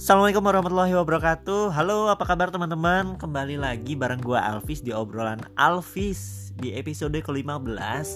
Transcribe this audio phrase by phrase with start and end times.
[0.00, 1.76] Assalamualaikum warahmatullahi wabarakatuh.
[1.76, 3.20] Halo apa kabar teman-teman?
[3.20, 8.08] Kembali lagi bareng gue Alvis di obrolan Alvis Di episode ke-15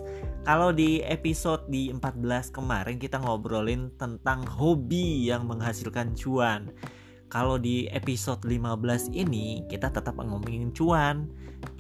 [0.49, 6.73] Kalau di episode di 14 kemarin kita ngobrolin tentang hobi yang menghasilkan cuan
[7.33, 11.29] Kalau di episode 15 ini kita tetap ngomongin cuan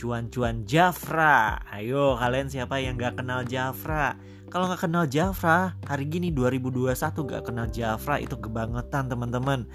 [0.00, 1.60] Cuan-cuan Jafra.
[1.68, 4.16] Ayo kalian siapa yang gak kenal Jafra?
[4.48, 9.68] Kalau nggak kenal Jafra hari gini 2021 gak kenal Jafra itu kebangetan teman-teman.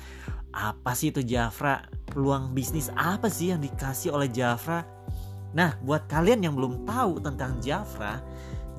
[0.49, 1.85] Apa sih itu Jafra?
[2.09, 4.81] Peluang bisnis apa sih yang dikasih oleh Jafra?
[5.53, 8.21] Nah buat kalian yang belum tahu tentang Jafra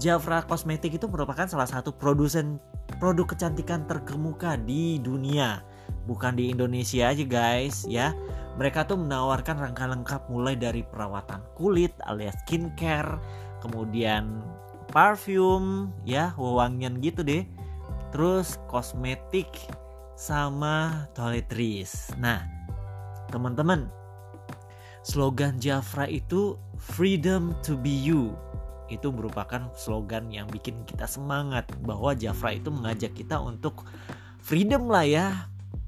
[0.01, 2.57] Jafra Kosmetik itu merupakan salah satu produsen
[2.97, 5.61] produk kecantikan terkemuka di dunia
[6.05, 8.15] bukan di Indonesia aja guys ya.
[8.59, 13.17] Mereka tuh menawarkan rangka lengkap mulai dari perawatan kulit alias skincare
[13.63, 14.43] kemudian
[14.91, 17.47] parfum ya wewangian gitu deh.
[18.11, 19.49] Terus kosmetik
[20.19, 22.11] sama toiletries.
[22.19, 22.43] Nah
[23.31, 23.87] teman-teman
[25.07, 28.35] slogan Jafra itu freedom to be you.
[28.91, 33.87] Itu merupakan slogan yang bikin kita semangat bahwa Jafra itu mengajak kita untuk
[34.43, 35.27] freedom lah ya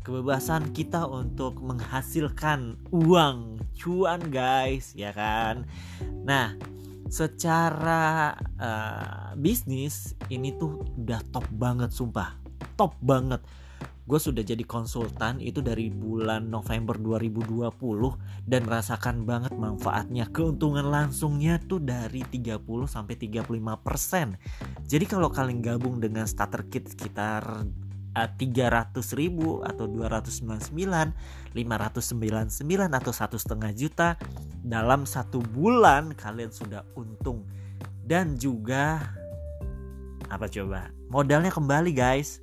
[0.03, 5.64] kebebasan kita untuk menghasilkan uang cuan guys ya kan?
[6.27, 6.58] Nah
[7.12, 12.34] secara uh, bisnis ini tuh udah top banget sumpah.
[12.75, 13.41] Top banget.
[14.03, 17.70] Gue sudah jadi konsultan itu dari bulan November 2020
[18.50, 20.27] dan merasakan banget manfaatnya.
[20.34, 22.58] Keuntungan langsungnya tuh dari 30
[22.91, 23.47] sampai 35
[23.78, 24.34] persen.
[24.83, 27.62] Jadi kalau kalian gabung dengan starter kit sekitar
[28.12, 30.72] 300 eh, ribu atau 299
[31.56, 31.56] 599
[32.92, 34.20] atau satu setengah juta
[34.60, 37.48] dalam satu bulan kalian sudah untung.
[38.05, 39.00] Dan juga
[40.28, 40.92] apa coba?
[41.08, 42.40] Modalnya kembali guys.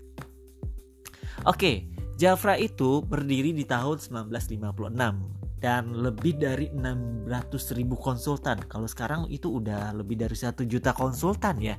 [1.46, 1.88] Oke
[2.20, 3.96] Jafra itu berdiri di tahun
[4.28, 8.60] 1956 dan lebih dari 600 ribu konsultan.
[8.68, 11.76] Kalau sekarang itu udah lebih dari satu juta konsultan ya.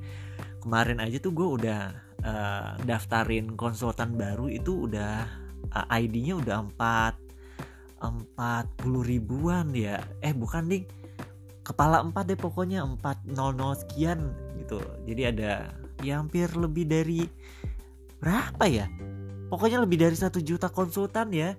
[0.64, 5.26] Kemarin aja tuh gue udah uh, daftarin konsultan baru itu udah
[5.74, 7.30] uh, eh, ID-nya udah 4
[8.00, 10.00] 40 ribuan ya.
[10.24, 10.84] Eh bukan ding.
[11.60, 14.80] Kepala 4 deh pokoknya 400 sekian gitu.
[15.04, 15.68] Jadi ada
[16.00, 17.28] ya hampir lebih dari
[18.16, 18.88] berapa ya?
[19.52, 21.52] Pokoknya lebih dari satu juta konsultan ya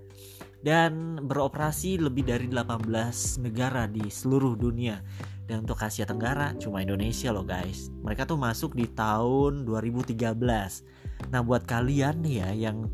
[0.61, 2.85] dan beroperasi lebih dari 18
[3.41, 5.01] negara di seluruh dunia.
[5.51, 7.91] Dan untuk Asia Tenggara cuma Indonesia loh guys.
[8.07, 10.15] Mereka tuh masuk di tahun 2013.
[11.27, 12.87] Nah buat kalian nih ya yang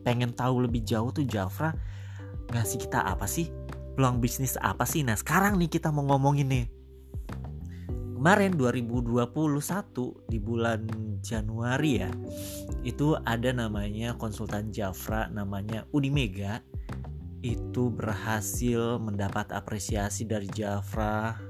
[0.00, 1.76] pengen tahu lebih jauh tuh Jafra
[2.56, 3.52] ngasih kita apa sih?
[4.00, 5.04] Peluang bisnis apa sih?
[5.04, 6.66] Nah sekarang nih kita mau ngomongin nih.
[8.16, 9.20] Kemarin 2021
[10.28, 10.84] di bulan
[11.24, 12.12] Januari ya
[12.84, 16.60] Itu ada namanya konsultan Jafra namanya Unimega
[17.40, 21.49] Itu berhasil mendapat apresiasi dari Jafra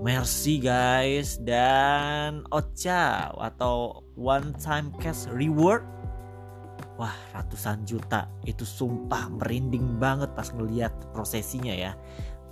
[0.00, 1.36] Merci guys.
[1.40, 5.84] Dan Ocha atau one time cash reward.
[6.96, 8.28] Wah ratusan juta.
[8.48, 11.92] Itu sumpah merinding banget pas ngeliat prosesinya ya.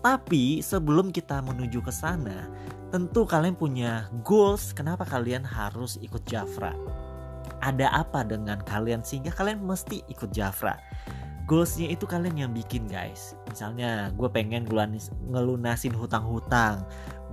[0.05, 2.47] Tapi sebelum kita menuju ke sana
[2.89, 6.73] Tentu kalian punya goals kenapa kalian harus ikut Jafra.
[7.61, 10.81] Ada apa dengan kalian sehingga kalian mesti ikut Jafra?
[11.45, 13.37] Goalsnya itu kalian yang bikin guys.
[13.45, 14.65] Misalnya gue pengen
[15.29, 16.81] ngelunasin hutang-hutang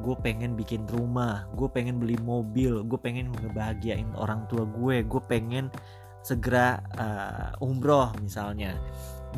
[0.04, 5.22] gue pengen bikin rumah gue pengen beli mobil gue pengen ngebahagiain orang tua gue gue
[5.28, 5.72] pengen
[6.26, 8.74] segera uh, umroh misalnya.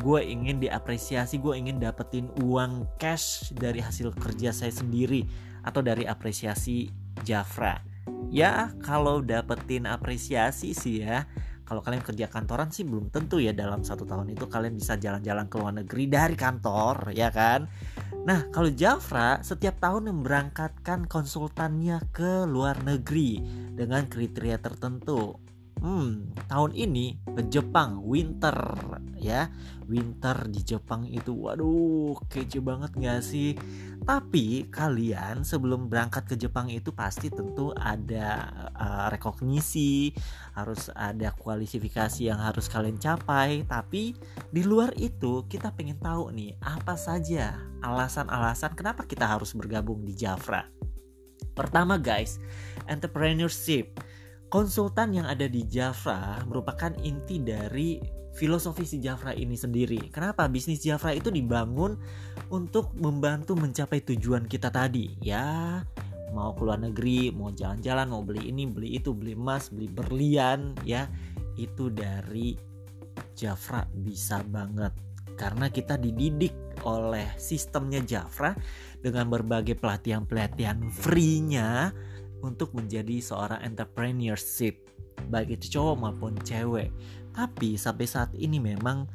[0.00, 5.28] Gue ingin diapresiasi gue ingin dapetin uang cash dari hasil kerja saya sendiri
[5.60, 6.88] atau dari apresiasi
[7.20, 7.84] Jafra.
[8.32, 11.28] Ya kalau dapetin apresiasi sih ya
[11.68, 15.44] kalau kalian kerja kantoran sih belum tentu ya dalam satu tahun itu kalian bisa jalan-jalan
[15.52, 17.68] ke luar negeri dari kantor ya kan
[18.26, 23.42] nah kalau Jafra setiap tahun memberangkatkan konsultannya ke luar negeri
[23.74, 25.47] dengan kriteria tertentu
[25.78, 28.58] Hmm, tahun ini ke Jepang winter
[29.14, 29.46] ya.
[29.88, 33.54] Winter di Jepang itu waduh kece banget gak sih?
[34.02, 40.12] Tapi kalian sebelum berangkat ke Jepang itu pasti tentu ada uh, rekognisi,
[40.58, 43.62] harus ada kualifikasi yang harus kalian capai.
[43.64, 44.18] Tapi
[44.50, 50.12] di luar itu kita pengen tahu nih apa saja alasan-alasan kenapa kita harus bergabung di
[50.12, 50.66] Jafra.
[51.54, 52.42] Pertama guys,
[52.90, 53.94] entrepreneurship
[54.48, 58.00] konsultan yang ada di Jafra merupakan inti dari
[58.32, 60.08] filosofi si Jafra ini sendiri.
[60.08, 62.00] Kenapa bisnis Jafra itu dibangun
[62.48, 65.20] untuk membantu mencapai tujuan kita tadi?
[65.20, 65.84] Ya,
[66.32, 71.08] mau keluar negeri, mau jalan-jalan, mau beli ini, beli itu, beli emas, beli berlian, ya.
[71.58, 72.56] Itu dari
[73.34, 74.94] Jafra bisa banget
[75.38, 76.50] karena kita dididik
[76.82, 78.58] oleh sistemnya Jafra
[78.98, 81.94] dengan berbagai pelatihan-pelatihan free-nya
[82.42, 84.88] untuk menjadi seorang entrepreneurship
[85.26, 86.94] baik itu cowok maupun cewek.
[87.34, 89.06] Tapi sampai saat ini memang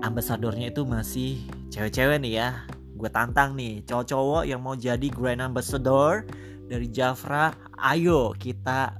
[0.00, 1.42] ambasadornya itu masih
[1.74, 2.48] cewek-cewek nih ya.
[2.94, 6.24] Gue tantang nih cowok-cowok yang mau jadi grand ambassador
[6.70, 7.50] dari Jafra
[7.82, 8.94] ayo kita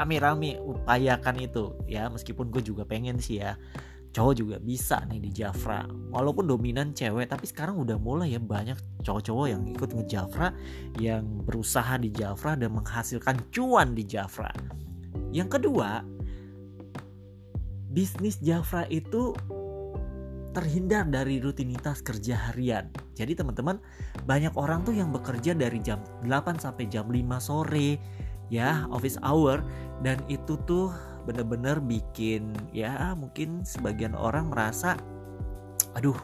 [0.00, 2.08] rame-rame upayakan itu ya.
[2.08, 3.54] Meskipun gue juga pengen sih ya
[4.16, 8.80] cowok juga bisa nih di Jafra walaupun dominan cewek tapi sekarang udah mulai ya banyak
[9.04, 10.56] cowok-cowok yang ikut ngejafra
[10.96, 14.48] yang berusaha di Jafra dan menghasilkan cuan di Jafra
[15.36, 16.00] yang kedua
[17.92, 19.36] bisnis Jafra itu
[20.56, 22.88] terhindar dari rutinitas kerja harian.
[23.12, 23.76] Jadi teman-teman,
[24.24, 28.00] banyak orang tuh yang bekerja dari jam 8 sampai jam 5 sore
[28.48, 29.60] ya, office hour
[30.00, 30.88] dan itu tuh
[31.26, 34.94] bener-bener bikin ya mungkin sebagian orang merasa
[35.98, 36.16] aduh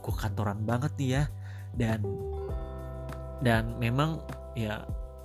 [0.00, 1.24] kok kantoran banget nih ya.
[1.70, 2.00] Dan
[3.40, 4.20] dan memang
[4.58, 4.82] ya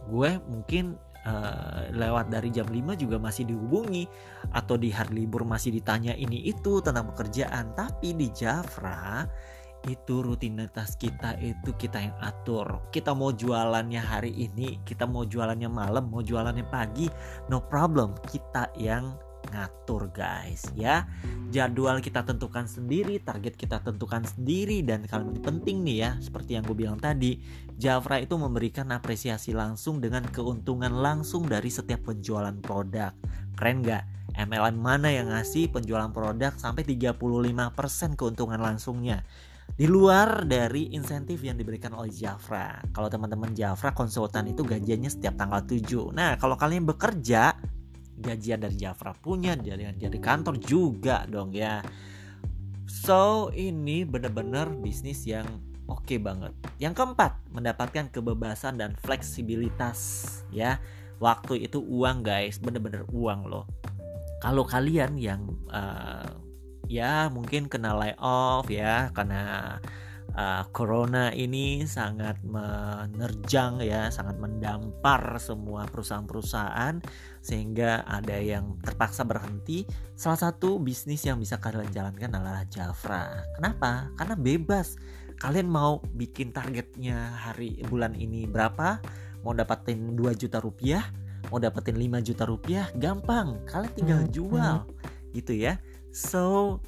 [0.07, 0.95] gue mungkin
[1.25, 4.05] uh, lewat dari jam 5 juga masih dihubungi
[4.53, 7.73] atau di hari libur masih ditanya ini itu tentang pekerjaan.
[7.73, 9.25] Tapi di Jafra
[9.85, 12.89] itu rutinitas kita itu kita yang atur.
[12.93, 17.09] Kita mau jualannya hari ini kita mau jualannya malam mau jualannya pagi
[17.49, 18.13] no problem.
[18.21, 21.05] Kita yang ngatur guys ya
[21.53, 26.63] jadwal kita tentukan sendiri target kita tentukan sendiri dan kalau penting nih ya seperti yang
[26.65, 27.39] gue bilang tadi
[27.75, 33.11] Jafra itu memberikan apresiasi langsung dengan keuntungan langsung dari setiap penjualan produk
[33.55, 34.03] keren gak
[34.35, 39.23] MLM mana yang ngasih penjualan produk sampai 35% keuntungan langsungnya
[39.73, 42.79] di luar dari insentif yang diberikan oleh Jafra.
[42.93, 46.15] Kalau teman-teman Jafra konsultan itu gajiannya setiap tanggal 7.
[46.15, 47.57] Nah, kalau kalian bekerja
[48.15, 51.83] gajian dari Jafra punya dari dari kantor juga dong ya.
[52.85, 55.45] So, ini benar-benar bisnis yang
[55.89, 56.53] oke okay banget.
[56.77, 59.99] Yang keempat, mendapatkan kebebasan dan fleksibilitas
[60.53, 60.77] ya.
[61.17, 63.65] Waktu itu uang guys, bener-bener uang loh.
[64.43, 66.27] Kalau kalian yang uh,
[66.85, 69.75] ya mungkin kena layoff ya karena
[70.35, 76.99] uh, corona ini sangat menerjang ya, sangat mendampar semua perusahaan-perusahaan
[77.39, 79.87] sehingga ada yang terpaksa berhenti.
[80.13, 83.43] Salah satu bisnis yang bisa kalian jalankan adalah Jafra.
[83.55, 84.11] Kenapa?
[84.19, 84.99] Karena bebas.
[85.35, 89.03] Kalian mau bikin targetnya hari bulan ini berapa?
[89.43, 91.03] Mau dapatin 2 juta rupiah?
[91.51, 92.87] Mau dapetin 5 juta rupiah?
[92.95, 93.61] Gampang.
[93.67, 94.75] Kalian tinggal hmm, jual.
[94.87, 95.31] Hmm.
[95.35, 95.77] Gitu ya.
[96.15, 96.79] So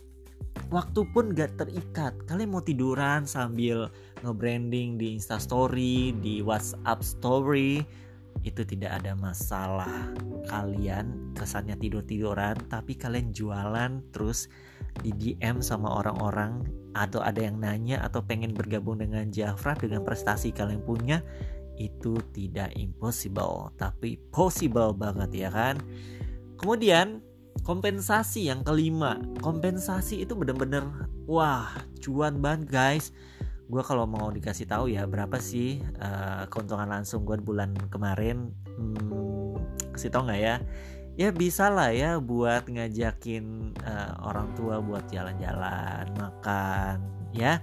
[0.70, 2.14] waktu pun gak terikat.
[2.28, 3.88] Kalian mau tiduran sambil
[4.24, 7.84] nge-branding di instastory di whatsapp story
[8.46, 10.12] itu tidak ada masalah.
[10.48, 14.48] Kalian kesannya tidur-tiduran tapi kalian jualan terus
[15.04, 16.64] di DM sama orang-orang
[16.98, 21.22] atau ada yang nanya atau pengen bergabung dengan Jafra dengan prestasi kalian punya
[21.78, 25.78] itu tidak impossible tapi possible banget ya kan?
[26.58, 27.22] Kemudian
[27.62, 29.22] kompensasi yang kelima.
[29.42, 30.86] Kompensasi itu bener-bener
[31.30, 31.70] wah
[32.02, 33.06] cuan banget guys.
[33.68, 38.56] Gue kalau mau dikasih tahu ya berapa sih uh, keuntungan langsung gue bulan kemarin?
[38.80, 39.60] Hmm,
[39.92, 40.56] kasih tau nggak ya?
[41.18, 47.04] Ya bisa lah ya buat ngajakin uh, orang tua buat jalan-jalan makan
[47.36, 47.60] ya.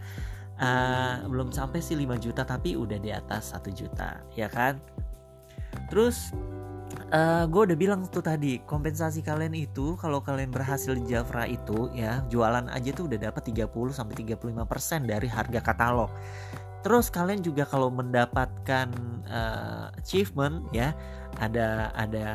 [0.54, 4.78] Uh, belum sampai sih 5 juta tapi udah di atas satu juta ya kan?
[5.88, 6.30] Terus
[7.10, 11.44] uh, eh, gue udah bilang tuh tadi kompensasi kalian itu kalau kalian berhasil di Jafra
[11.44, 16.10] itu ya jualan aja tuh udah dapat 30 sampai 35% dari harga katalog.
[16.84, 18.92] Terus kalian juga kalau mendapatkan
[19.24, 20.92] uh, achievement ya
[21.40, 22.28] ada ada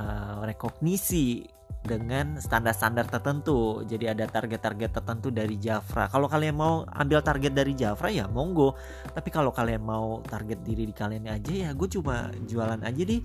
[0.00, 1.44] uh, rekognisi
[1.86, 3.86] dengan standar-standar tertentu.
[3.86, 6.10] Jadi ada target-target tertentu dari Jafra.
[6.10, 8.74] Kalau kalian mau ambil target dari Jafra ya monggo.
[9.14, 13.22] Tapi kalau kalian mau target diri di kalian aja ya gue cuma jualan aja di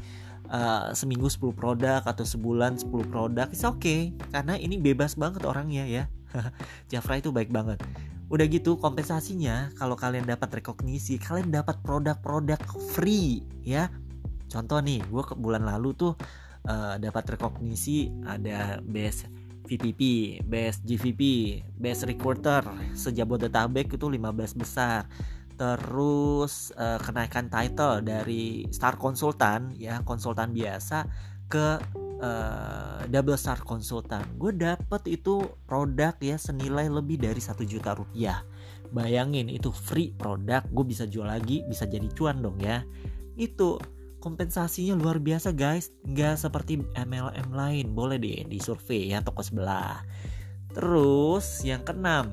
[0.50, 4.16] uh, seminggu 10 produk atau sebulan 10 produk it's okay.
[4.34, 6.04] Karena ini bebas banget orangnya ya.
[6.92, 7.84] Jafra itu baik banget.
[8.32, 12.64] Udah gitu kompensasinya kalau kalian dapat rekognisi kalian dapat produk-produk
[12.96, 13.92] free ya.
[14.48, 16.14] Contoh nih gue ke bulan lalu tuh
[16.68, 19.28] uh, dapat rekognisi ada best
[19.68, 20.02] VPP,
[20.44, 21.22] best GVP,
[21.80, 25.08] best recruiter sejabodetabek itu 15 besar
[25.62, 31.06] terus uh, kenaikan title dari star konsultan ya konsultan biasa
[31.46, 31.78] ke
[32.26, 34.26] uh, double star konsultan.
[34.42, 38.42] Gue dapet itu produk ya senilai lebih dari satu juta rupiah.
[38.90, 42.82] Bayangin itu free produk gue bisa jual lagi bisa jadi cuan dong ya.
[43.38, 43.78] Itu
[44.18, 45.94] kompensasinya luar biasa guys.
[46.10, 47.94] Nggak seperti MLM lain.
[47.94, 50.02] Boleh deh di survei ya toko sebelah.
[50.74, 52.32] Terus yang keenam,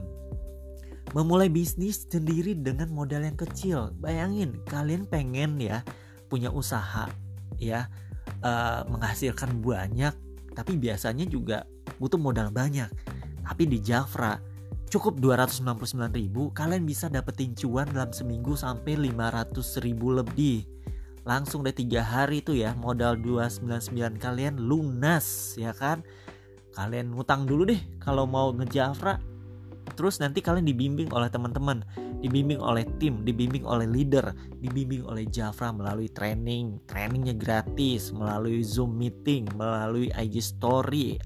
[1.17, 3.93] memulai bisnis sendiri dengan modal yang kecil.
[4.01, 5.81] Bayangin kalian pengen ya
[6.29, 7.09] punya usaha
[7.57, 7.89] ya
[8.45, 10.13] uh, menghasilkan banyak
[10.53, 11.65] tapi biasanya juga
[11.97, 12.91] butuh modal banyak.
[13.47, 14.37] Tapi di Jafra
[14.89, 20.65] cukup 299 ribu kalian bisa dapetin cuan dalam seminggu sampai 500 ribu lebih
[21.29, 26.01] langsung deh tiga hari tuh ya modal 299 kalian lunas ya kan
[26.73, 29.21] kalian ngutang dulu deh kalau mau ngejafra
[29.99, 31.83] Terus nanti kalian dibimbing oleh teman-teman,
[32.23, 34.31] dibimbing oleh tim, dibimbing oleh leader,
[34.63, 36.79] dibimbing oleh Jafra melalui training.
[36.87, 41.19] Trainingnya gratis, melalui Zoom meeting, melalui IG story,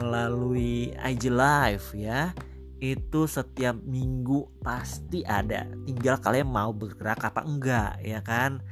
[0.00, 2.32] melalui IG live ya.
[2.80, 5.68] Itu setiap minggu pasti ada.
[5.84, 8.64] Tinggal kalian mau bergerak apa enggak ya kan.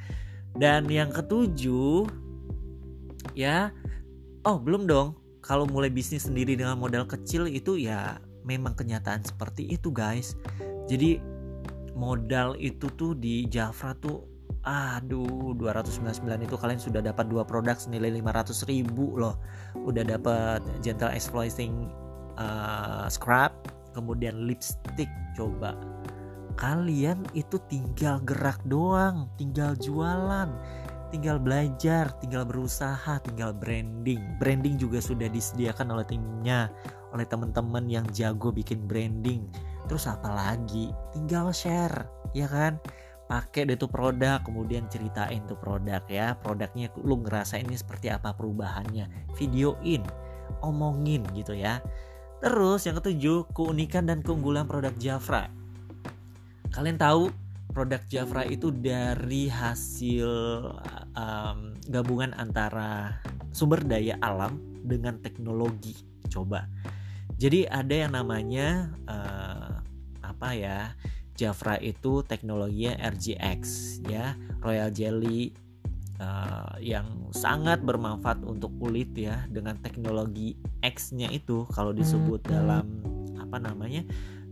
[0.57, 2.09] Dan yang ketujuh
[3.37, 3.69] ya,
[4.49, 5.13] oh belum dong.
[5.45, 8.17] Kalau mulai bisnis sendiri dengan modal kecil itu ya
[8.47, 10.39] memang kenyataan seperti itu guys.
[10.87, 11.19] Jadi
[11.99, 14.23] modal itu tuh di Jafra tuh
[14.67, 19.37] aduh 299 itu kalian sudah dapat dua produk senilai 500 ribu loh.
[19.75, 21.91] Udah dapat gentle exploiting
[22.39, 23.51] uh, scrub
[23.95, 25.75] kemudian lipstick coba.
[26.57, 30.49] Kalian itu tinggal gerak doang tinggal jualan
[31.11, 34.23] tinggal belajar, tinggal berusaha, tinggal branding.
[34.39, 36.71] Branding juga sudah disediakan oleh timnya,
[37.15, 39.47] oleh teman-teman yang jago bikin branding.
[39.87, 40.91] Terus apa lagi?
[41.15, 42.83] Tinggal share, ya kan?
[43.27, 46.39] Pakai deh tuh produk, kemudian ceritain tuh produk ya.
[46.39, 49.35] Produknya lu ngerasa ini seperti apa perubahannya.
[49.35, 50.07] Videoin,
[50.63, 51.83] omongin gitu ya.
[52.39, 55.51] Terus yang ketujuh, keunikan dan keunggulan produk Jafra.
[56.71, 57.33] Kalian tahu
[57.71, 60.31] produk Jafra itu dari hasil
[61.15, 61.59] um,
[61.89, 63.21] gabungan antara
[63.51, 65.97] sumber daya alam dengan teknologi.
[66.29, 66.69] Coba.
[67.37, 69.83] Jadi ada yang namanya uh,
[70.25, 70.81] apa ya?
[71.37, 73.61] Jafra itu teknologinya RGX
[74.09, 75.53] ya, Royal Jelly
[76.17, 82.51] uh, yang sangat bermanfaat untuk kulit ya dengan teknologi X-nya itu kalau disebut hmm.
[82.51, 82.85] dalam
[83.37, 84.03] apa namanya?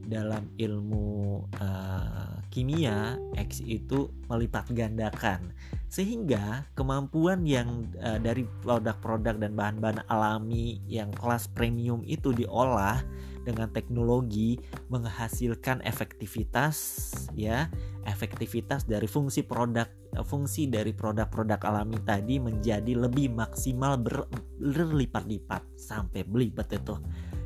[0.04, 5.50] dalam ilmu uh, kimia X itu melipat gandakan.
[5.90, 13.02] Sehingga kemampuan yang uh, dari produk-produk dan bahan-bahan alami yang kelas premium itu diolah
[13.44, 14.56] dengan teknologi
[14.88, 17.68] menghasilkan efektivitas ya
[18.08, 19.84] efektivitas dari fungsi produk
[20.16, 26.96] eh, fungsi dari produk-produk alami tadi menjadi lebih maksimal berlipat-lipat sampai belibet itu.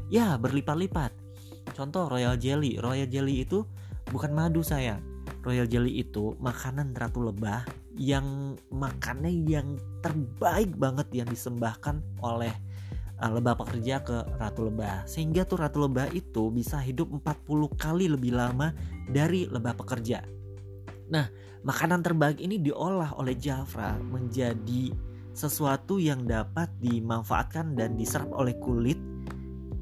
[0.09, 1.13] Ya berlipat-lipat.
[1.77, 2.81] Contoh Royal Jelly.
[2.81, 3.67] Royal Jelly itu
[4.11, 5.01] bukan madu saya.
[5.45, 7.65] Royal Jelly itu makanan ratu lebah
[7.97, 12.53] yang makannya yang terbaik banget yang disembahkan oleh
[13.21, 15.05] uh, lebah pekerja ke ratu lebah.
[15.05, 18.73] Sehingga tuh ratu lebah itu bisa hidup 40 kali lebih lama
[19.11, 20.23] dari lebah pekerja.
[21.09, 21.27] Nah,
[21.65, 24.93] makanan terbaik ini diolah oleh Jafra menjadi
[25.33, 28.99] sesuatu yang dapat dimanfaatkan dan diserap oleh kulit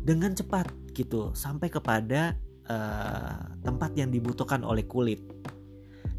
[0.07, 2.39] dengan cepat gitu sampai kepada
[2.71, 5.23] uh, tempat yang dibutuhkan oleh kulit.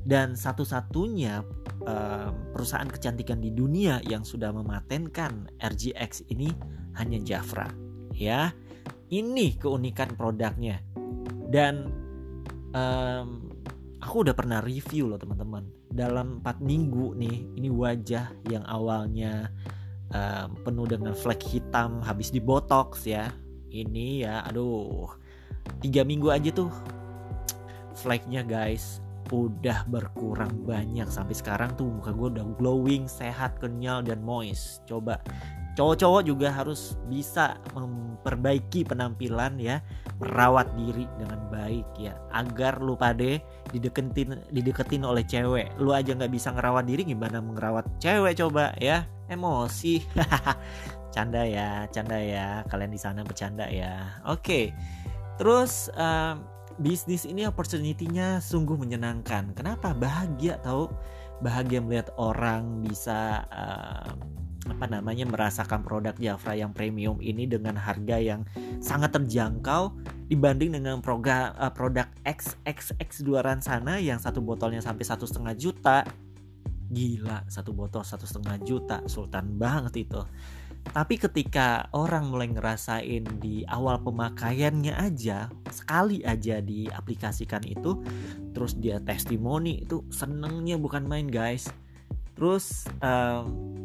[0.07, 1.43] Dan satu-satunya
[1.83, 6.47] uh, perusahaan kecantikan di dunia yang sudah mematenkan RGX ini
[6.95, 7.67] hanya Jafra
[8.15, 8.51] ya.
[9.07, 10.83] Ini keunikan produknya.
[11.47, 11.87] Dan
[12.75, 13.47] um,
[14.03, 15.67] aku udah pernah review loh teman-teman.
[15.87, 19.51] Dalam 4 minggu nih ini wajah yang awalnya
[20.11, 23.31] um, penuh dengan flek hitam habis dibotox ya.
[23.67, 25.26] Ini ya aduh
[25.83, 26.71] tiga minggu aja tuh
[27.97, 31.89] flagnya guys udah berkurang banyak sampai sekarang tuh.
[31.89, 34.83] Muka gue udah glowing sehat kenyal dan moist.
[34.87, 35.19] Coba
[35.75, 39.83] cowok-cowok juga harus bisa memperbaiki penampilan ya.
[40.17, 42.15] Merawat diri dengan baik ya.
[42.31, 43.43] Agar lu pade
[43.75, 45.75] dideketin dideketin oleh cewek.
[45.77, 49.05] Lu aja nggak bisa ngerawat diri gimana ngerawat cewek coba ya?
[49.27, 49.99] Emosi.
[51.17, 52.61] Canda ya canda ya.
[52.69, 54.21] Kalian di sana bercanda ya.
[54.29, 54.37] Oke.
[54.37, 54.65] okay.
[55.37, 56.35] Terus uh,
[56.77, 59.53] bisnis ini opportunity-nya sungguh menyenangkan.
[59.57, 59.97] Kenapa?
[59.97, 60.89] Bahagia tahu?
[61.41, 64.09] Bahagia melihat orang bisa uh,
[64.67, 68.43] apa namanya merasakan produk Jafra yang premium ini dengan harga yang
[68.83, 69.95] sangat terjangkau
[70.27, 75.97] dibanding dengan produk uh, produk XXX luaran sana yang satu botolnya sampai satu setengah juta.
[76.87, 78.97] Gila satu botol satu setengah juta.
[79.11, 80.21] Sultan banget itu
[80.93, 88.01] tapi ketika orang mulai ngerasain di awal pemakaiannya aja, sekali aja diaplikasikan itu,
[88.53, 91.69] terus dia testimoni itu senengnya bukan main guys.
[92.37, 93.77] Terus um,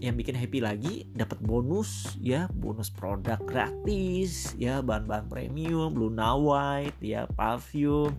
[0.00, 7.00] yang bikin happy lagi dapat bonus ya bonus produk gratis ya bahan-bahan premium Luna White
[7.00, 8.12] ya parfum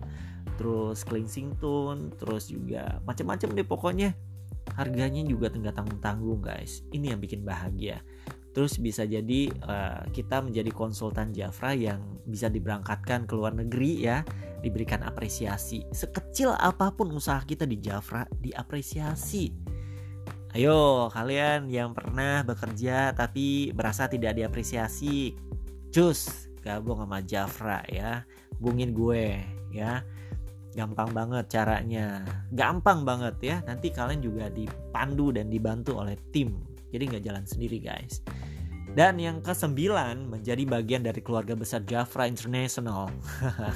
[0.58, 4.10] terus cleansing tone terus juga macam-macam deh pokoknya
[4.74, 6.84] harganya juga tengah tanggung-tanggung guys.
[6.92, 8.02] Ini yang bikin bahagia.
[8.56, 14.26] Terus bisa jadi uh, kita menjadi konsultan Jafra yang bisa diberangkatkan ke luar negeri ya.
[14.58, 15.86] Diberikan apresiasi.
[15.94, 19.54] Sekecil apa pun usaha kita di Jafra diapresiasi.
[20.56, 25.36] Ayo kalian yang pernah bekerja tapi berasa tidak diapresiasi
[25.94, 28.26] cus gabung sama Jafra ya.
[28.58, 29.38] Hubungin gue
[29.70, 30.02] ya
[30.78, 32.22] gampang banget caranya
[32.54, 36.54] gampang banget ya nanti kalian juga dipandu dan dibantu oleh tim
[36.94, 38.22] jadi nggak jalan sendiri guys
[38.94, 43.06] dan yang kesembilan menjadi bagian dari keluarga besar Jafra International.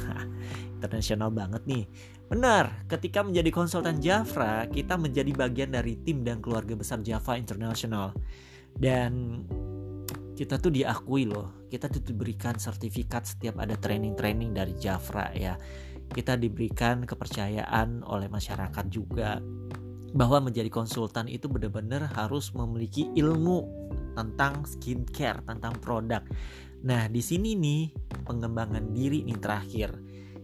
[0.80, 1.84] Internasional banget nih.
[2.32, 8.16] Benar, ketika menjadi konsultan Jafra, kita menjadi bagian dari tim dan keluarga besar Java International.
[8.72, 9.44] Dan
[10.32, 15.60] kita tuh diakui loh, kita tuh diberikan sertifikat setiap ada training-training dari Jafra ya.
[16.12, 19.40] Kita diberikan kepercayaan oleh masyarakat juga
[20.12, 23.64] bahwa menjadi konsultan itu benar-benar harus memiliki ilmu
[24.12, 26.20] tentang skincare, tentang produk.
[26.84, 27.82] Nah, di sini nih
[28.28, 29.90] pengembangan diri nih terakhir.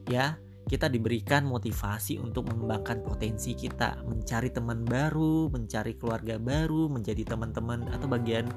[0.08, 7.24] Ya, kita diberikan motivasi untuk mengembangkan potensi kita, mencari teman baru, mencari keluarga baru, menjadi
[7.24, 8.48] teman-teman atau bagian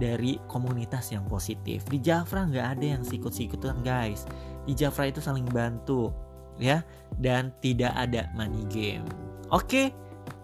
[0.00, 1.84] dari komunitas yang positif.
[1.88, 4.24] Di Jafra nggak ada yang sikut-sikutan guys.
[4.64, 6.08] Di Jafra itu saling bantu,
[6.58, 6.84] ya,
[7.18, 9.06] dan tidak ada money game.
[9.48, 9.94] Oke,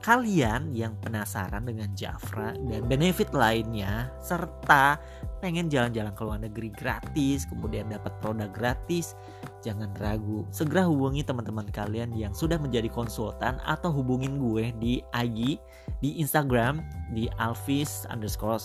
[0.05, 5.01] kalian yang penasaran dengan Jafra dan benefit lainnya serta
[5.41, 9.17] pengen jalan-jalan ke luar negeri gratis kemudian dapat produk gratis
[9.65, 15.57] jangan ragu segera hubungi teman-teman kalian yang sudah menjadi konsultan atau hubungin gue di IG
[16.05, 16.85] di Instagram
[17.17, 18.61] di Alvis underscore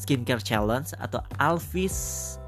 [0.00, 2.40] skincare challenge atau Alvis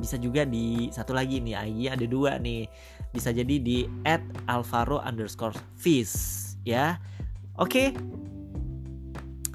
[0.00, 2.68] bisa juga di satu lagi nih IG ada dua nih
[3.16, 7.00] bisa jadi di at alvaro underscore fish ya.
[7.56, 7.96] Oke.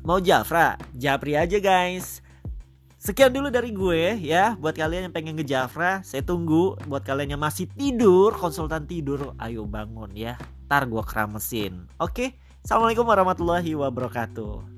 [0.02, 0.82] Mau Jafra?
[0.97, 2.26] Japri aja guys.
[3.02, 7.41] Sekian dulu dari gue ya Buat kalian yang pengen ngejafra Saya tunggu Buat kalian yang
[7.41, 10.38] masih tidur Konsultan tidur Ayo bangun ya
[10.69, 14.71] Ntar gue keramesin Oke Assalamualaikum warahmatullahi wabarakatuh